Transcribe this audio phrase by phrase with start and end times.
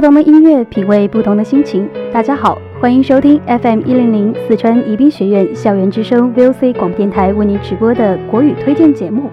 [0.00, 1.86] 不同的音乐，品味不同的心情。
[2.10, 9.28] 大家好，欢迎收听 FM 一零零四川宜宾学院校园之声 VOC 广播电台为您直播的国语推荐节目，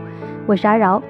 [0.45, 1.02] 我是阿饶。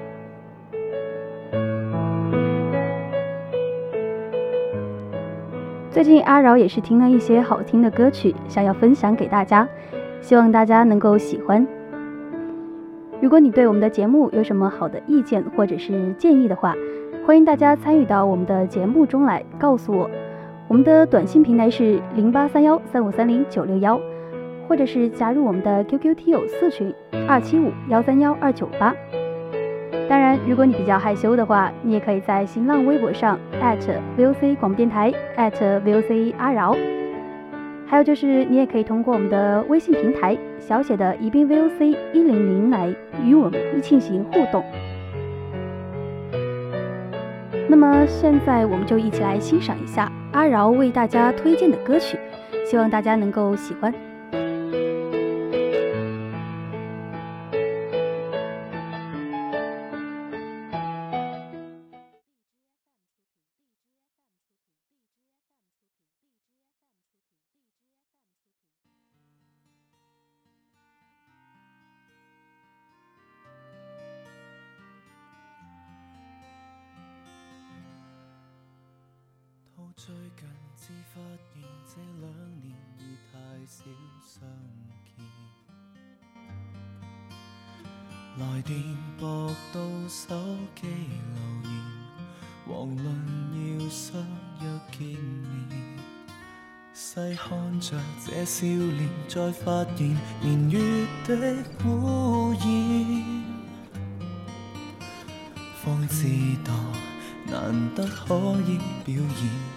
[5.90, 9.68] 最近阿饶也是听了一些好听的歌曲，想要分享给大家，
[10.20, 11.66] 希望大家能够喜欢。
[13.20, 16.76] 如果你对我们的节目有什么好的意见或者是建议的话，
[17.28, 20.10] 欢迎大家参与到我们的节目中来，告诉我。
[20.66, 24.00] 我们的短信平台是零八三幺三五三零九六幺，
[24.66, 26.90] 或者是加入我们的 QQ 听友四群
[27.28, 28.94] 二七五幺三幺二九八。
[30.08, 36.74] 当然，如果你比较害羞的话，你也可以在新浪微博上 @VOC 广播电台 @VOC 阿饶。
[37.86, 42.88] 还有就是，你也可以通过我们的微信平台小写的宜宾 VOC 一零零来
[43.22, 44.64] 与我们一进行互动。
[47.70, 52.18] 那么现在我们就一起来欣赏一下阿饶为大家推荐的歌曲，
[52.64, 53.92] 希望大家能够喜欢。
[80.08, 80.42] 最近
[80.74, 81.20] 只发
[81.52, 82.24] 现这两
[82.62, 83.84] 年已太少
[84.24, 84.40] 相
[85.04, 85.20] 见，
[88.38, 88.72] 来电
[89.18, 90.34] 拨到手
[90.74, 91.70] 机留言，
[92.66, 93.06] 遑论
[93.52, 94.08] 要相
[94.62, 96.00] 约见面。
[96.94, 102.64] 细看着这笑脸，再发现年月的污染，
[105.84, 106.24] 方知
[106.64, 106.72] 道
[107.46, 109.67] 难得可以表演。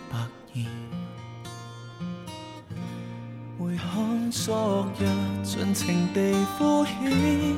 [4.44, 5.06] 昨日，
[5.44, 7.56] 尽情地敷衍，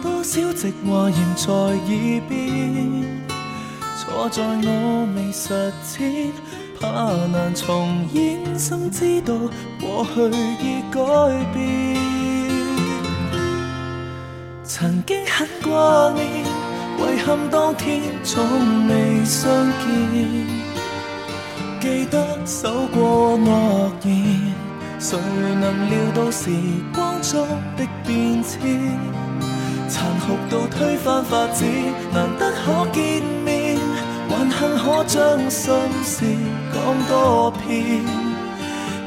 [0.00, 3.02] 多少直话言在耳边，
[3.98, 6.30] 错在我未实践，
[6.78, 6.86] 怕
[7.26, 9.34] 难重演，心知道
[9.80, 10.30] 过去
[10.62, 11.00] 已改
[11.52, 11.98] 变。
[14.62, 19.50] 曾经很挂念，遗憾当天从未相
[19.82, 20.62] 见。
[21.80, 24.40] 记得守过诺言，
[25.02, 25.18] 谁
[25.60, 26.48] 能料到时
[26.94, 27.44] 光中
[27.76, 28.60] 的变迁，
[29.88, 31.64] 残酷到推翻法子，
[32.14, 33.76] 难得可见面，
[34.30, 35.74] 还幸可将心
[36.04, 36.24] 事
[36.72, 37.80] 讲多遍，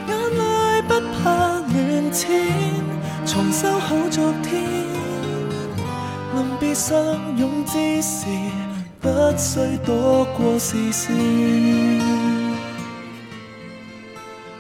[0.10, 2.28] 眼泪不怕乱溅，
[3.26, 4.62] 重修好昨天，
[6.36, 6.98] 临别相
[7.38, 8.26] 拥之时，
[9.00, 9.08] 不
[9.38, 12.35] 需躲过视线。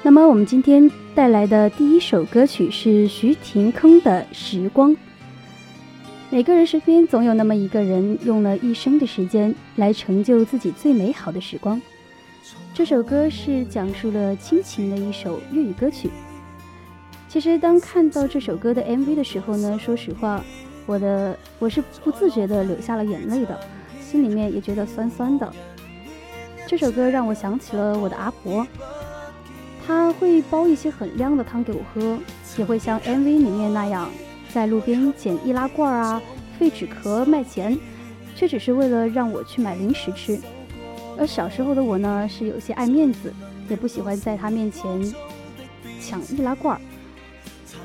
[0.06, 4.92] 那么我们今天带来的第一首歌曲是徐廷铿的《时光》。
[6.30, 11.82] 每个人身边总有那么一个人，用了一生的时间来成就自己最美好的时光。
[12.72, 16.12] 这首歌是讲述了亲情的一首粤语歌曲。
[17.28, 20.40] 其实当看到这首歌的 MV 的时候呢，说实话，
[20.86, 23.60] 我的我是不自觉的流下了眼泪的，
[24.00, 25.52] 心里面也觉得酸酸的。
[26.68, 28.68] 这首歌让我想起了我的阿婆。
[29.86, 32.18] 他会煲一些很亮的汤给我喝，
[32.58, 34.10] 也会像 MV 里面那样，
[34.52, 36.22] 在路边捡易拉罐啊、
[36.58, 37.78] 废纸壳卖钱，
[38.36, 40.40] 却只是为了让我去买零食吃。
[41.18, 43.32] 而小时候的我呢，是有些爱面子，
[43.70, 45.14] 也不喜欢在他面前
[46.02, 46.80] 抢易拉罐。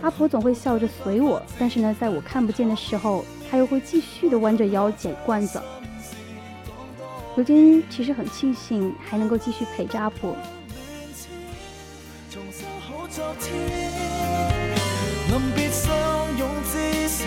[0.01, 5.61] 阿婆总会笑着随我，但是呢，在我看不见的时候，她又会继续的弯着腰捡罐子。
[7.37, 10.35] 如今其实很庆幸还能够继续陪着阿婆。
[13.13, 13.51] 昨天，
[15.31, 15.91] 临别相
[16.39, 17.25] 拥之时，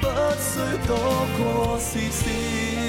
[0.00, 0.06] 不
[0.40, 0.96] 需躲
[1.36, 2.81] 过视线。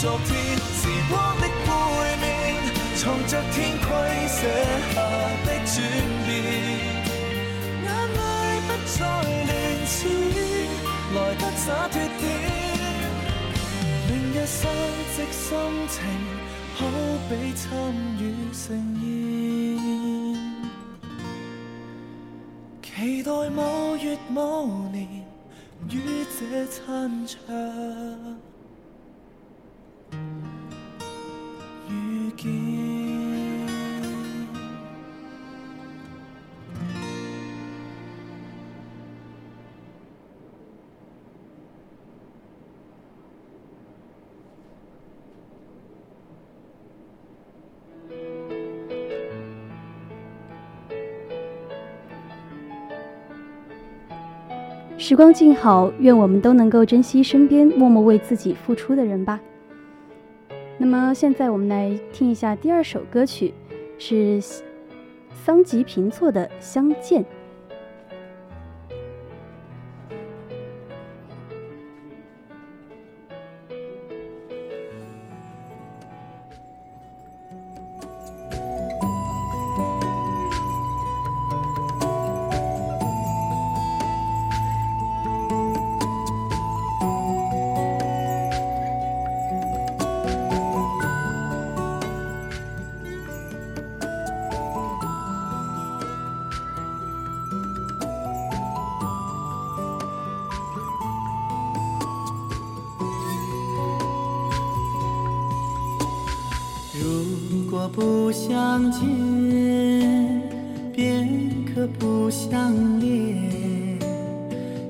[0.00, 0.30] 昨天，
[0.78, 1.70] 时光的背
[2.20, 2.24] 面
[2.94, 3.88] 藏着天规
[4.28, 4.38] 写
[4.94, 4.96] 下
[5.44, 5.74] 的转
[6.24, 6.30] 变。
[7.82, 8.18] 眼泪
[8.68, 9.50] 不再乱
[9.88, 9.98] 濺，
[11.16, 12.22] 来得洒脱点。
[14.06, 14.70] 明日生
[15.16, 15.42] 即心
[15.88, 15.96] 情，
[16.76, 16.78] 好
[17.28, 17.66] 比参
[18.20, 18.22] 与
[18.52, 18.62] 盛
[19.02, 19.04] 宴。
[22.84, 25.08] 期待某月某年
[25.90, 27.36] 于这餐桌
[55.00, 59.40] 时光静好，愿我们都能够珍惜身边默默为自己付出的人吧。
[60.80, 63.52] 那么现在我们来听一下第二首歌曲，
[63.98, 64.40] 是
[65.44, 67.24] 桑吉平措的《相见》。
[107.00, 109.00] 如果不相见，
[110.92, 111.28] 便
[111.72, 114.00] 可不相恋；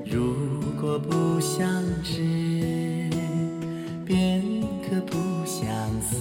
[0.05, 0.33] 如
[0.81, 1.67] 果不相
[2.03, 2.23] 知，
[4.05, 4.41] 便
[4.89, 5.13] 可不
[5.45, 5.67] 相
[6.01, 6.17] 思；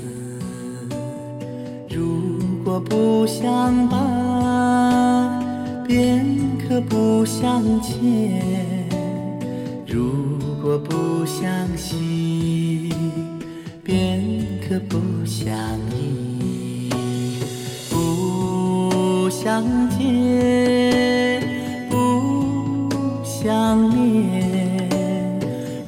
[1.88, 5.43] 如果不相伴，
[5.87, 6.23] 便
[6.69, 7.94] 可不相欠；
[9.87, 10.12] 如
[10.62, 12.93] 果不相惜，
[13.82, 14.27] 便
[14.69, 15.49] 可不相
[15.97, 16.91] 依。
[19.31, 21.41] 相见
[21.88, 22.91] 不
[23.25, 25.38] 相恋，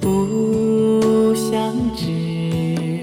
[0.01, 3.01] 不相知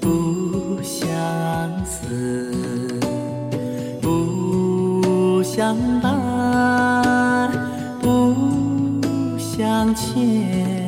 [0.00, 2.98] 不相思，
[4.00, 7.50] 不相伴
[8.00, 8.34] 不
[9.38, 10.79] 相欠，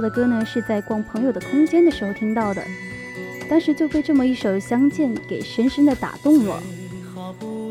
[0.00, 2.62] 的歌呢，是在逛朋友的空间的时候听到的，
[3.48, 6.62] 当时就被这么一首《相见》给深深的打动了。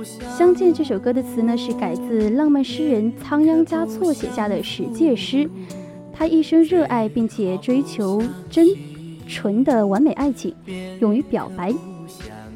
[0.37, 5.49] 《相见》这首歌的词呢，是改自浪漫诗人仓央嘉措写下的十戒诗。
[6.13, 8.67] 他一生热爱并且追求真
[9.27, 10.53] 纯的完美爱情，
[10.99, 11.73] 勇于表白，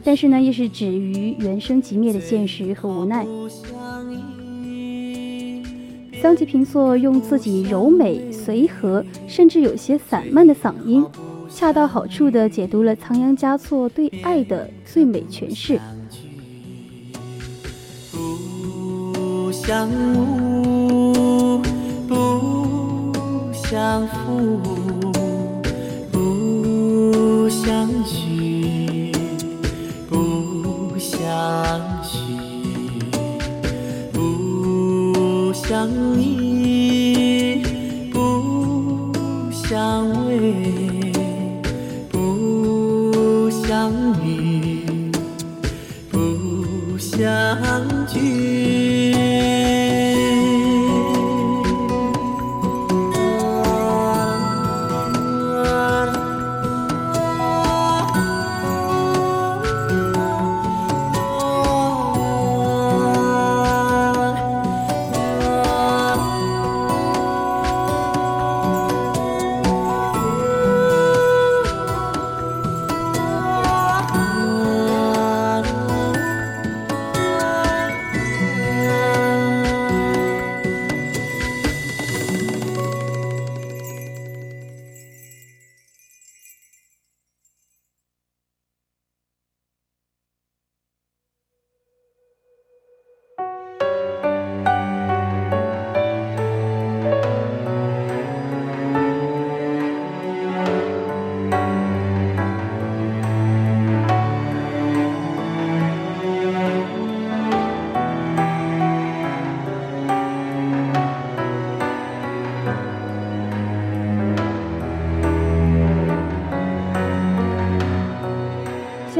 [0.03, 3.25] 但是呢，又是止于原生即灭的现实和无奈。
[6.21, 11.03] 桑吉平作用自己柔美、随和，甚至有些散漫的嗓音，
[11.49, 15.79] 恰到好处地解读了仓央嘉措对爱的最美诠释。
[18.11, 21.59] 不相误，
[22.07, 24.59] 不相负，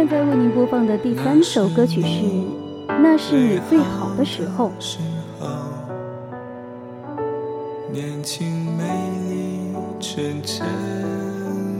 [0.01, 2.07] 现在为您播放的第三首歌曲是
[2.87, 4.71] 《那是你最好的时候》。
[7.91, 8.83] 年轻美
[9.29, 10.65] 丽，纯真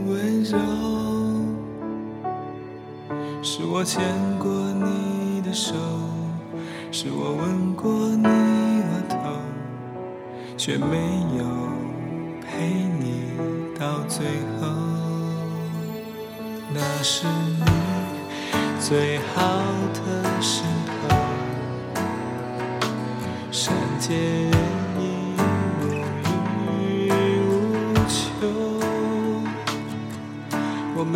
[0.06, 0.56] 温柔，
[3.42, 4.00] 是我牵
[4.38, 5.74] 过你的手，
[6.92, 9.16] 是我吻过你额头，
[10.56, 10.86] 却没
[11.36, 11.44] 有
[12.40, 12.68] 陪
[13.00, 13.32] 你
[13.76, 14.24] 到最
[14.60, 14.68] 后。
[16.72, 17.91] 那是你
[18.84, 19.62] 最好
[19.94, 20.64] 的时
[21.00, 21.08] 候，
[23.52, 24.52] 善解人
[24.98, 25.00] 意，
[25.80, 25.82] 无
[26.80, 27.08] 欲
[27.46, 28.10] 无求。
[30.96, 31.12] 我们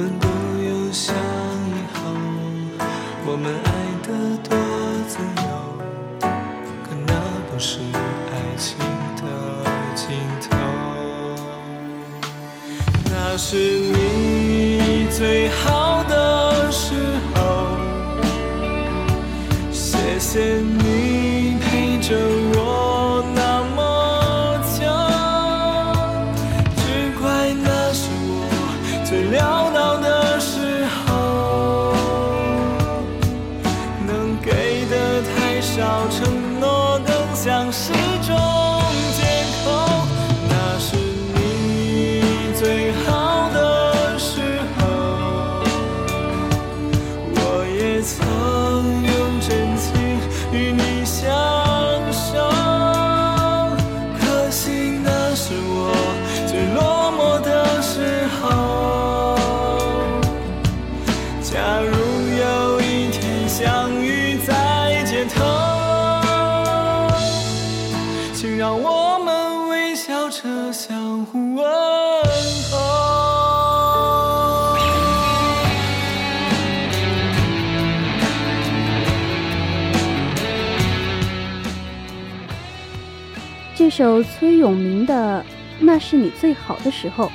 [83.96, 85.42] 首崔永明的
[85.80, 87.28] 《那是你最好的时候》，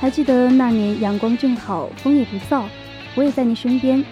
[0.00, 2.64] 还记得那年阳光正好，风也不燥，
[3.14, 4.04] 我也在你身边。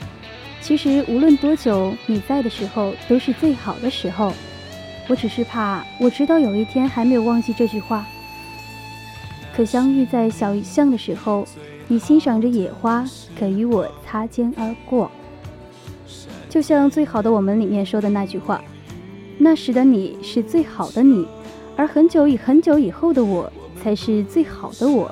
[0.61, 4.33] 其实无论多久，你在的时候都是最好的时候。
[5.09, 8.07] 我只是怕，我直到有一天还没有忘记这句话。
[9.53, 11.45] 可相遇在小巷的时候，
[11.89, 13.05] 你欣赏着野花，
[13.37, 15.11] 可与我擦肩而过。
[16.49, 18.63] 就像《最好的我们》里面说的那句话。
[19.41, 21.27] 那时的你是最好的你，
[21.77, 25.11] 而很久以很久以后的我才是最好的我。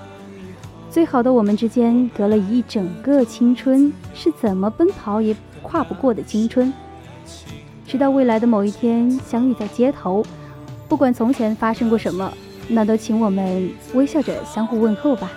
[0.90, 6.73] 最好的我们之间隔了一整个青春，是怎么奔跑也跨不过的青春。
[7.87, 10.25] 直到未来的某一天相遇在街头，
[10.88, 12.33] 不管从前发生过什么，
[12.66, 15.30] 那都请我们微笑着相互问候吧。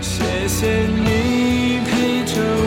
[0.00, 2.65] 谢谢你陪着我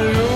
[0.00, 0.29] alone.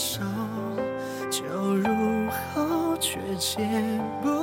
[0.00, 0.22] 厮守？
[1.30, 1.44] 酒
[1.76, 3.68] 入喉，却解
[4.22, 4.39] 不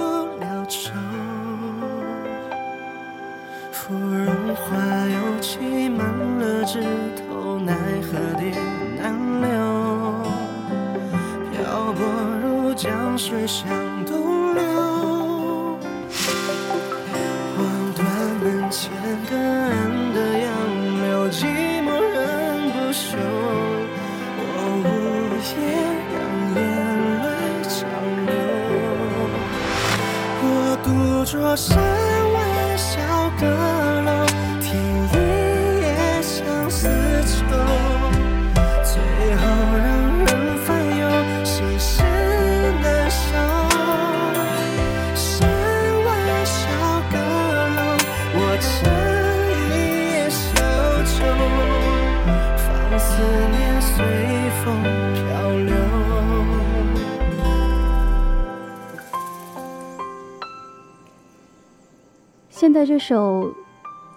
[63.10, 63.54] 首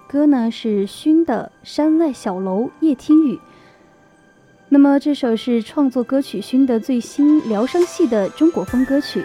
[0.09, 3.37] 歌呢是勋的《山外小楼夜听雨》。
[4.69, 9.25] 那么这首是创作歌曲勋的最新疗伤系的中国风歌曲，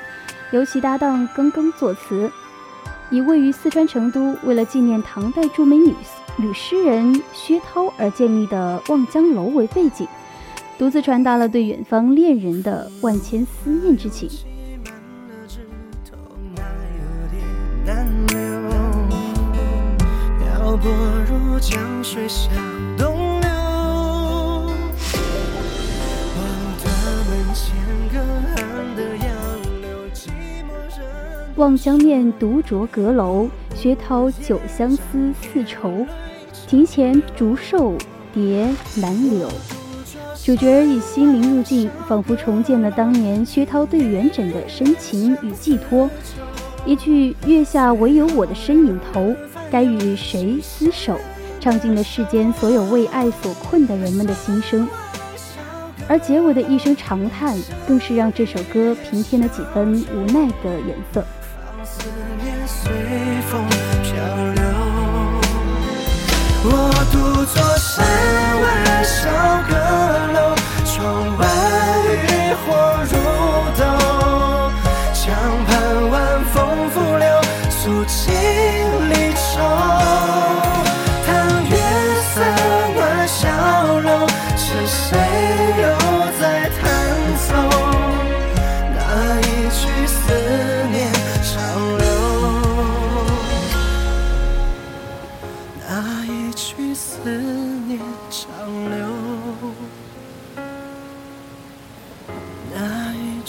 [0.52, 2.30] 由其搭档庚庚作词，
[3.10, 5.96] 以位于四川成都，为了纪念唐代著名女
[6.38, 10.08] 女诗人薛涛而建立的望江楼为背景，
[10.78, 14.30] 独自传达了对远方恋人的万千思念之情。
[20.86, 22.54] 漂泊如江水向
[22.96, 23.50] 东流。
[26.38, 26.46] 望
[26.78, 26.86] 断
[27.28, 27.74] 门前
[28.14, 28.20] 隔
[28.56, 29.26] 岸的杨
[29.82, 30.30] 柳，寂
[30.62, 31.02] 寞人
[31.56, 36.06] 望江面独酌阁楼，薛涛酒相思似愁。
[36.68, 37.96] 庭前竹瘦
[38.32, 39.50] 蝶难留。
[40.44, 46.08] 主角以心灵入境，仿佛重建了当年薛涛对元稹的深情与寄托。
[46.86, 49.34] 一句“月下唯有我的身影头，
[49.72, 51.20] 该与谁厮守”，
[51.60, 54.88] 唱尽了世间所有为爱所困的人们的心声。
[56.08, 61.26] 而结尾的一声长叹，更是让这首歌平添了几分无奈的颜色。
[61.84, 62.08] 思
[62.44, 62.92] 念随
[63.50, 63.66] 风
[64.04, 64.14] 漂
[64.54, 64.64] 流。
[66.68, 66.70] 我
[67.12, 68.06] 独坐山
[68.62, 68.66] 外
[69.04, 69.14] 小
[69.70, 69.74] 阁
[70.34, 70.40] 楼，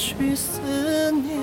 [0.06, 0.60] 去思
[1.10, 1.36] 念。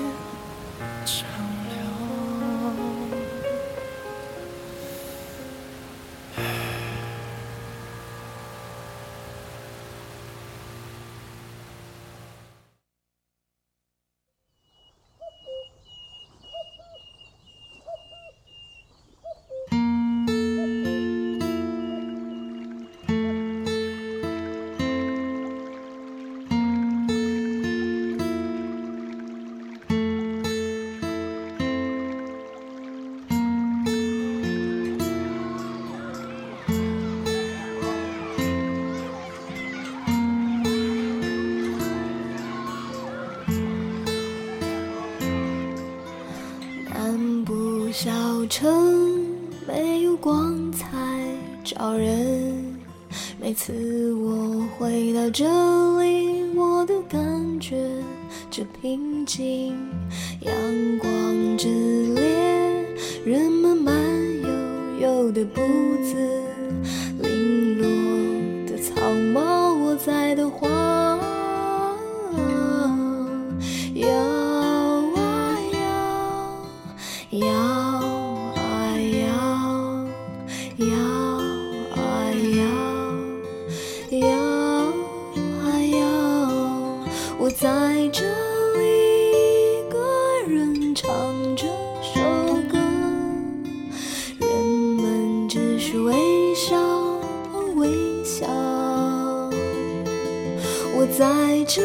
[47.94, 48.10] 小
[48.50, 49.24] 城
[49.68, 50.88] 没有光彩
[51.62, 52.76] 照人，
[53.40, 55.44] 每次我回到这
[56.02, 57.20] 里，我都感
[57.60, 57.88] 觉
[58.50, 59.76] 这平静。
[60.40, 60.52] 阳
[60.98, 61.68] 光之
[62.14, 62.84] 烈，
[63.24, 63.94] 人们慢
[64.42, 65.60] 悠悠的步
[66.02, 66.16] 子，
[87.44, 88.24] 我在这
[88.78, 88.88] 里
[89.28, 89.98] 一个
[90.48, 91.06] 人唱
[91.54, 91.66] 这
[92.00, 92.22] 首
[92.72, 92.78] 歌，
[94.38, 94.48] 人
[94.96, 96.14] 们只是微
[96.54, 96.74] 笑
[97.76, 98.46] 微笑。
[100.96, 101.82] 我在这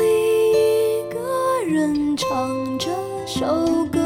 [0.00, 1.20] 里一个
[1.64, 2.90] 人唱这
[3.28, 4.00] 首歌，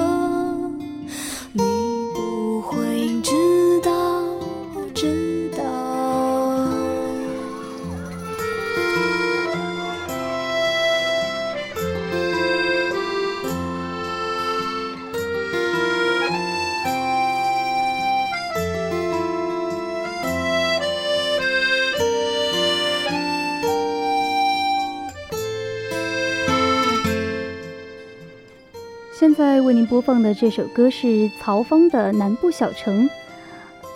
[29.20, 33.04] 现在为您播放的这首歌是曹芳的《南部小城》。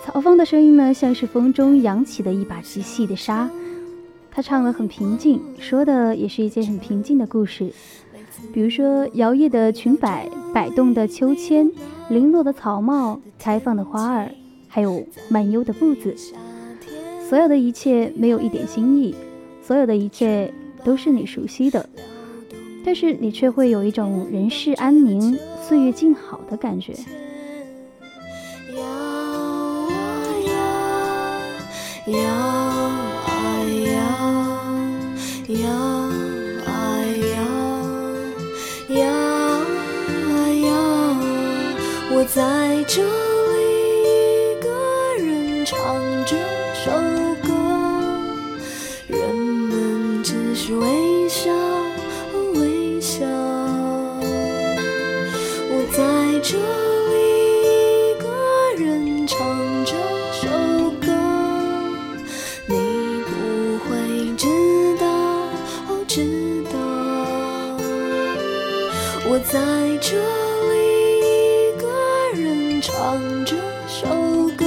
[0.03, 3.49] 曹芳的声音呢，像是风中扬起的一把极细的沙。
[4.29, 7.73] 他唱的很平静，说的也是一件很平静的故事。
[8.53, 11.71] 比如说，摇曳的裙摆、摆动的秋千、
[12.07, 14.29] 零落的草帽、开放的花儿，
[14.67, 16.15] 还有慢悠的步子。
[17.27, 19.15] 所有的一切没有一点新意，
[19.63, 21.89] 所有的一切都是你熟悉的。
[22.85, 25.35] 但是你却会有一种人世安宁、
[25.67, 26.93] 岁月静好的感觉。
[28.75, 29.91] 摇啊
[33.81, 33.97] 摇，
[35.47, 35.59] 摇
[36.63, 36.71] 啊
[37.33, 37.35] 摇，
[38.95, 40.29] 摇啊
[40.61, 40.69] 摇，
[42.11, 42.37] 我在
[42.87, 43.65] 这里
[44.03, 44.69] 一个
[45.17, 45.75] 人唱
[46.27, 46.37] 这
[46.85, 46.91] 首
[47.41, 47.49] 歌，
[49.07, 51.14] 人们只是为
[56.47, 56.61] 这里
[57.63, 58.29] 一个
[58.77, 59.35] 人唱
[59.83, 59.93] 这
[60.31, 60.47] 首
[61.01, 61.07] 歌，
[62.67, 62.75] 你
[63.25, 63.89] 不会
[64.37, 64.45] 知
[64.99, 65.07] 道，
[65.89, 66.77] 哦，知道。
[69.27, 69.57] 我在
[69.99, 70.21] 这
[70.69, 70.73] 里
[71.17, 71.83] 一个
[72.39, 72.93] 人唱
[73.43, 73.55] 这
[73.87, 74.05] 首
[74.55, 74.63] 歌，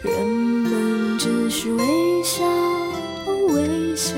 [0.00, 1.84] 人们只是微
[2.22, 2.46] 笑，
[3.26, 4.14] 哦，微笑。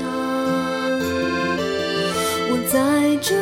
[2.49, 3.35] 我在这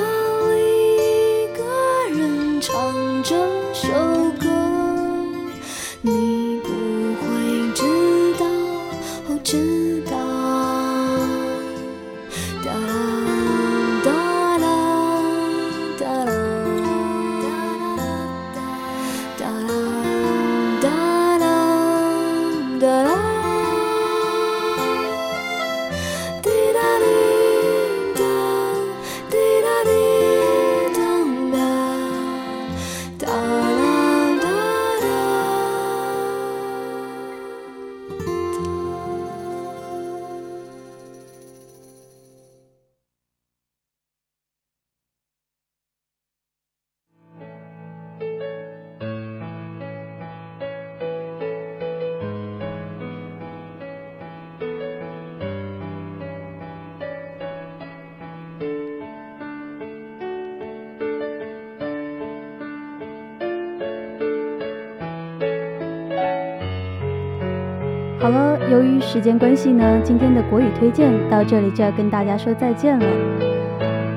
[68.72, 73.06] 由于时间关系呢，今天的国语推荐到这里就要跟大家说再见了。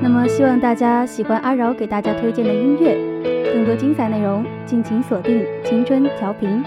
[0.01, 2.97] 那么希望大家喜欢阿饶给大家推荐的音乐，
[3.53, 6.63] 更多精彩内容敬请锁定青春调频。